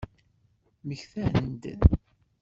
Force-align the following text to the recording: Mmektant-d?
Mmektant-d? 0.81 1.63